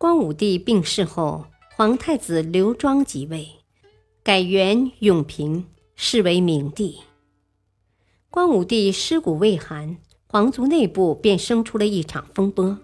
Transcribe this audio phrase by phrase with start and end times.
[0.00, 3.48] 光武帝病逝后，皇太子刘庄即位，
[4.22, 5.66] 改元永平，
[5.96, 7.00] 是为明帝。
[8.30, 9.96] 光武帝尸骨未寒，
[10.28, 12.78] 皇族内部便生出了一场风波。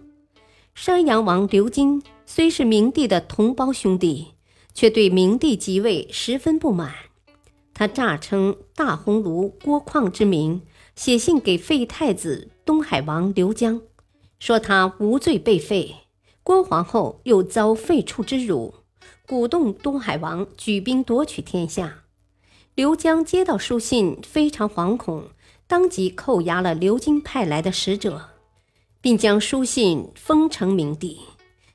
[0.75, 4.33] 山阳王刘金虽是明帝的同胞兄弟，
[4.75, 6.93] 却对明帝即位十分不满。
[7.73, 10.63] 他诈称大鸿胪郭况之名，
[10.97, 13.81] 写信给废太子东海王刘江，
[14.41, 15.95] 说他无罪被废。
[16.45, 18.75] 郭皇后又遭废黜之辱，
[19.27, 22.05] 鼓动东海王举兵夺取天下。
[22.75, 25.31] 刘江接到书信，非常惶恐，
[25.67, 28.29] 当即扣押了刘金派来的使者，
[29.01, 31.21] 并将书信封呈明帝。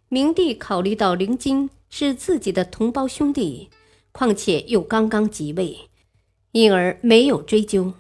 [0.08, 3.72] 明帝考虑到刘金是自己的同胞兄弟，
[4.12, 5.90] 况且又刚刚即位，
[6.52, 7.94] 因而没有追究，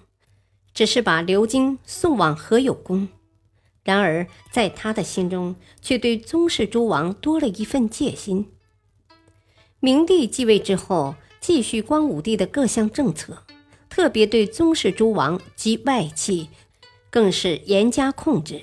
[0.71, 3.07] 只是把刘金送往何有功。
[3.89, 8.51] 然而，在他的心中，却对宗室诸王多了一份戒心。
[9.79, 13.47] 明帝继位之后，继续光武帝的各项政策，
[13.89, 16.49] 特别对宗室诸王及外戚，
[17.09, 18.61] 更是严加控制。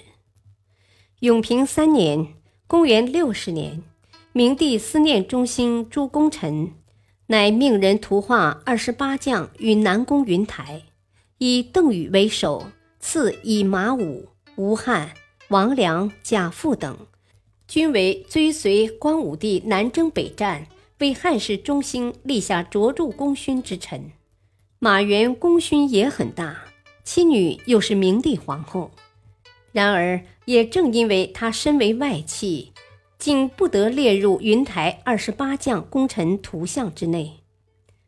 [1.19, 2.35] 永平三年
[2.69, 3.83] （公元六十年），
[4.33, 6.71] 明帝思念忠心诸功臣，
[7.27, 10.85] 乃命人图画二十八将于南宫云台，
[11.39, 12.67] 以邓禹为首，
[13.01, 14.29] 赐以马武。
[14.59, 15.13] 吴汉、
[15.49, 16.97] 王良、贾复等，
[17.69, 20.67] 均为追随光武帝南征北战、
[20.99, 24.13] 为汉室中兴立下卓著功勋之臣。
[24.79, 26.65] 马援功勋也很大，
[27.05, 28.91] 妻女又是明帝皇后。
[29.73, 32.73] 然而，也正因为他身为外戚，
[33.19, 37.41] 竟不得列入云台二十八将功臣图像之内。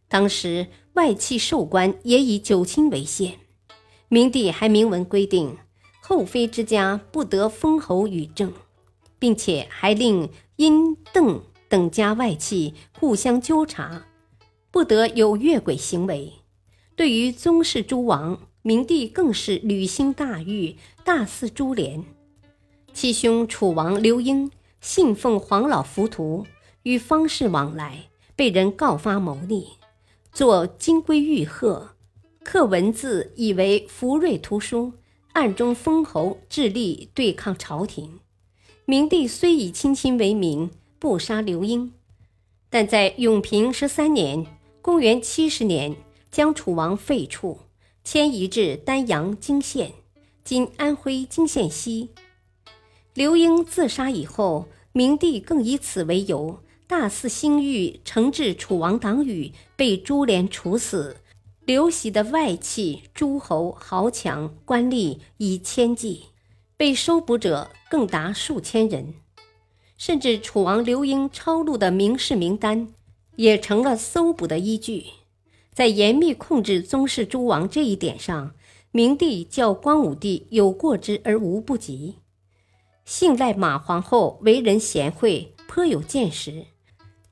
[0.08, 3.34] 当时外戚授官也以九卿为限，
[4.08, 5.58] 明帝还明文规定。
[6.08, 8.50] 后妃之家不得封侯与政，
[9.19, 14.06] 并且还令殷、邓等家外戚互相纠察，
[14.70, 16.32] 不得有越轨行为。
[16.96, 22.02] 对于宗室诸王，明帝更是履行大狱，大肆株连。
[22.94, 26.46] 其兄楚王刘英信奉黄老浮屠，
[26.84, 29.72] 与方士往来，被人告发谋逆，
[30.32, 31.90] 作金龟玉鹤，
[32.42, 34.94] 刻文字以为福瑞图书。
[35.32, 38.20] 暗中封侯，致力对抗朝廷。
[38.84, 41.92] 明帝虽以亲亲为名，不杀刘英，
[42.70, 44.46] 但在永平十三年
[44.82, 45.94] （公元七十年），
[46.32, 47.58] 将楚王废黜，
[48.02, 49.92] 迁移至丹阳泾县
[50.42, 52.08] （今安徽泾县西）。
[53.14, 61.18] 刘英自杀以后，明帝更以此为由，大肆兴狱，惩治楚王党羽，被株连处死。
[61.68, 66.24] 刘喜的外戚、诸侯、豪强、官吏以千计，
[66.78, 69.12] 被收捕者更达数千人。
[69.98, 72.88] 甚至楚王刘英抄录的名士名单，
[73.36, 75.04] 也成了搜捕的依据。
[75.74, 78.54] 在严密控制宗室诸王这一点上，
[78.90, 82.14] 明帝较光武帝有过之而无不及。
[83.04, 86.64] 幸赖马皇后为人贤惠，颇有见识，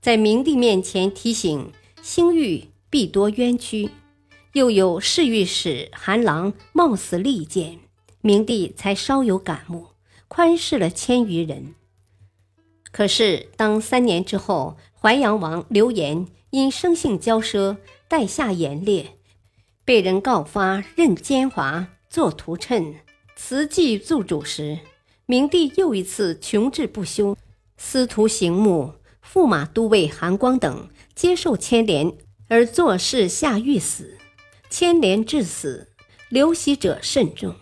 [0.03, 3.89] 在明帝面前提醒兴狱必多冤屈。
[4.57, 7.79] 又有侍御史韩郎冒死力谏，
[8.23, 9.89] 明帝才稍有感悟，
[10.29, 11.75] 宽赦了千余人。
[12.91, 17.77] 可是，当三年之后，淮阳王刘延因生性骄奢，
[18.09, 19.19] 待下严烈，
[19.85, 22.95] 被人告发任奸猾、作图谶、
[23.37, 24.79] 辞祭宿主时，
[25.27, 27.37] 明帝又一次穷志不休，
[27.77, 32.11] 司徒刑目、驸马都尉韩光等接受牵连
[32.49, 34.17] 而作事下狱死。
[34.69, 35.89] 牵连致死，
[36.29, 37.55] 流徙者甚众，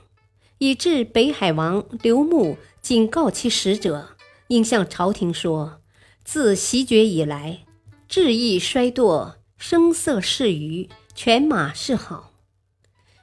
[0.58, 4.16] 以致北海王刘穆警告其使者，
[4.48, 5.80] 应向朝廷说：
[6.24, 7.60] 自袭爵以来，
[8.08, 12.32] 志意衰堕，声色适于，犬马是好。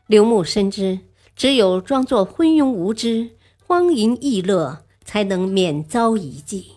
[0.08, 1.00] 刘穆深知，
[1.36, 3.32] 只有装作昏庸无知、
[3.66, 6.74] 荒淫逸乐，才能免遭遗迹。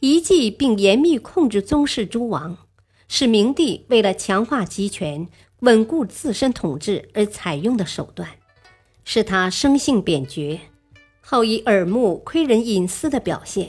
[0.00, 2.61] 遗迹并严密控制宗室诸王。
[3.14, 5.28] 是明帝为了强化集权、
[5.58, 8.26] 稳固自身统治而采用的手段，
[9.04, 10.58] 是他生性扁绝，
[11.20, 13.68] 好以耳目窥人隐私的表现。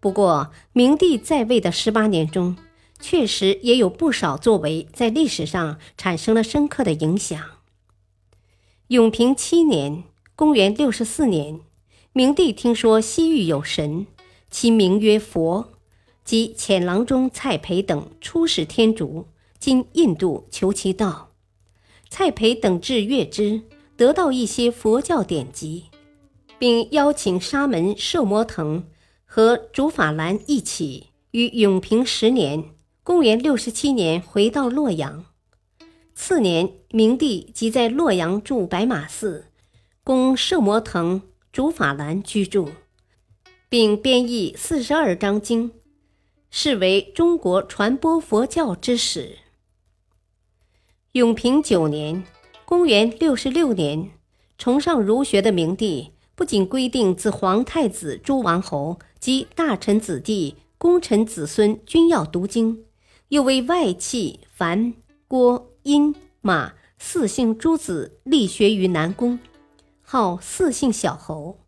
[0.00, 2.56] 不过，明帝在位的十八年中，
[2.98, 7.38] 确实也有不少作为在历史上产生了深刻的影响。
[8.86, 10.04] 永平七年
[10.34, 11.60] （公元六十四年），
[12.14, 14.06] 明帝听说西域有神，
[14.50, 15.74] 其名曰佛，
[16.28, 19.28] 即遣郎中蔡培等出使天竺
[19.58, 21.30] （今印度）求其道。
[22.10, 23.62] 蔡培等至月支，
[23.96, 25.84] 得到一些佛教典籍，
[26.58, 28.84] 并邀请沙门摄摩腾。
[29.24, 32.62] 和竺法兰一起，于永平十年
[33.02, 35.24] （公元六十七年）回到洛阳。
[36.14, 39.46] 次年，明帝即在洛阳筑白马寺，
[40.04, 42.68] 供摄摩腾、竺法兰居住，
[43.70, 45.70] 并编译四十二章经，
[46.50, 49.38] 是为中国传播佛教之始。
[51.12, 52.24] 永平九年
[52.64, 54.10] （公元六十六年），
[54.58, 56.12] 崇尚儒学的明帝。
[56.34, 62.84] 不仅规定自皇太子、诸王侯及大臣子弟、功臣子孙均要读经，
[63.30, 64.94] 又为外戚樊、
[65.26, 69.40] 郭、殷、马四姓诸子立学于南宫，
[70.00, 71.58] 号四姓小侯，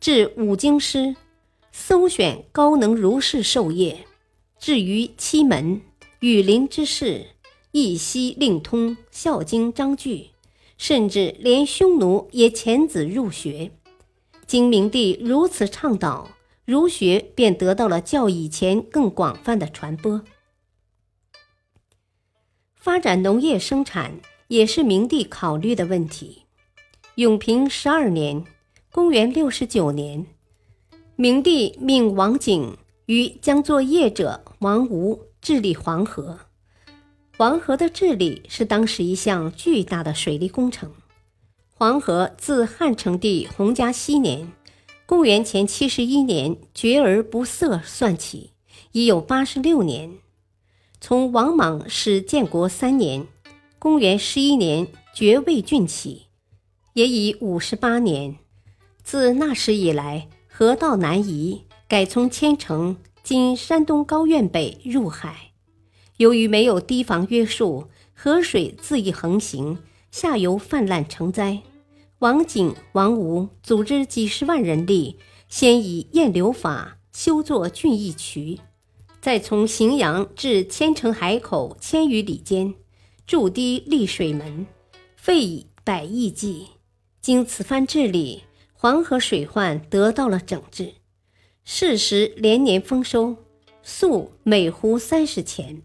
[0.00, 1.14] 至五经师，
[1.70, 4.06] 搜选高能儒士授业，
[4.58, 5.82] 至于七门、
[6.20, 7.26] 羽林之士，
[7.72, 10.30] 一悉令通《孝经》章句，
[10.78, 13.72] 甚至连匈奴也遣子入学。
[14.46, 16.30] 经明帝如此倡导，
[16.64, 20.22] 儒学便得到了较以前更广泛的传播。
[22.74, 26.42] 发展农业生产也是明帝考虑的问题。
[27.16, 28.44] 永平十二年
[28.92, 30.26] （公元六十九年），
[31.16, 36.40] 明帝命王景于将作业者王吴治理黄河。
[37.36, 40.92] 黄河的治理是当时一项巨大的水利工程。
[41.76, 44.52] 黄河自汉成帝洪嘉熙年
[45.04, 48.52] （公元前七十一年）决而不塞算起，
[48.92, 50.12] 已有八十六年；
[51.00, 53.26] 从王莽始建国三年
[53.80, 56.26] （公元十一年）绝魏郡起，
[56.94, 58.36] 也已五十八年。
[59.02, 61.64] 自那时以来，河道南移，
[61.94, 65.52] 改从千城（今山东高院北）入海。
[66.16, 69.78] 由于没有堤防约束，河水恣意横行。
[70.10, 71.62] 下游泛滥成灾，
[72.18, 78.58] 王景、王吴组织几十万人力，先以堰流法修作郡邑渠，
[79.20, 82.74] 再从荥阳至千城海口千余里间
[83.24, 84.66] 筑堤立水门，
[85.14, 86.70] 费以百亿计。
[87.20, 88.42] 经此番治理，
[88.72, 90.94] 黄河水患得到了整治，
[91.64, 93.36] 适时连年丰收，
[93.82, 95.82] 粟每斛三十钱。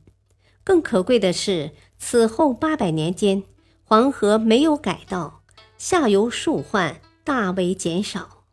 [0.63, 3.43] 更可贵的是，此后八百年间。
[3.83, 5.41] 黄河没有改道，
[5.77, 8.43] 下游树患大为减少。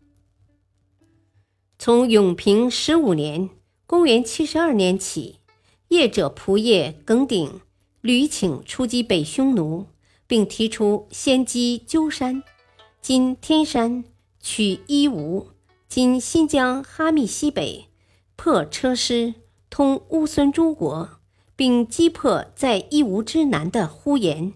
[1.79, 3.51] 从永平十五年
[3.87, 5.41] （公元七十二年）起，
[5.89, 7.61] 业者仆业耿鼎
[8.01, 9.89] 屡请出击北匈奴，
[10.27, 12.43] 并提出先击鸠山
[13.03, 14.05] （今天山），
[14.41, 15.49] 取伊吾
[15.89, 17.87] （今新疆哈密西北），
[18.37, 19.35] 破车师，
[19.71, 21.21] 通乌孙诸国，
[21.55, 24.53] 并击破在伊吾之南的呼延。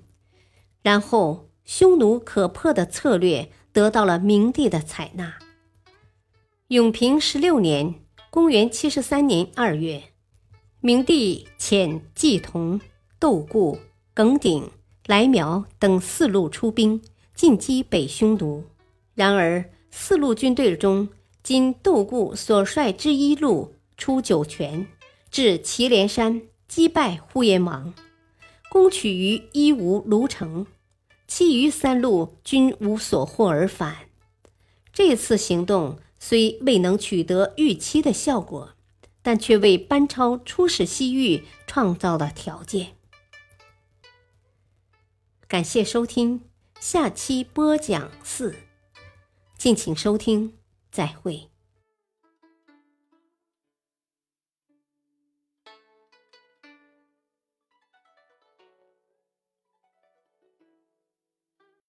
[0.83, 5.39] 然后，匈奴可破的策略得到了明帝的采纳。
[6.69, 7.95] 永平十六年
[8.29, 10.03] （公元七十三年二月），
[10.81, 12.81] 明帝遣季同、
[13.19, 13.79] 窦固、
[14.13, 14.71] 耿鼎、
[15.07, 17.01] 来苗等四路出兵
[17.35, 18.65] 进击北匈奴。
[19.15, 21.09] 然而，四路军队中，
[21.43, 24.87] 今窦固所率之一路出酒泉，
[25.31, 27.95] 至祁连山，击败呼延王。
[28.69, 30.67] 攻取于伊吾卢城，
[31.27, 34.09] 其余三路均无所获而返。
[34.93, 38.75] 这次行动虽未能取得预期的效果，
[39.23, 42.97] 但却为班超出使西域创造了条件。
[45.49, 46.43] 感谢收听，
[46.79, 48.55] 下期播讲四，
[49.59, 50.53] 敬请收听，
[50.91, 51.50] 再会。